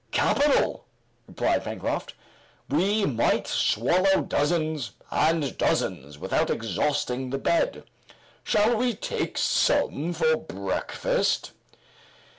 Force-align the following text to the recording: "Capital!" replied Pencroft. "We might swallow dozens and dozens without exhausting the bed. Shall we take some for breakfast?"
"Capital!" 0.11 0.87
replied 1.27 1.63
Pencroft. 1.63 2.15
"We 2.67 3.05
might 3.05 3.45
swallow 3.47 4.23
dozens 4.23 4.93
and 5.11 5.55
dozens 5.59 6.17
without 6.17 6.49
exhausting 6.49 7.29
the 7.29 7.37
bed. 7.37 7.83
Shall 8.43 8.77
we 8.77 8.95
take 8.95 9.37
some 9.37 10.11
for 10.13 10.37
breakfast?" 10.37 11.51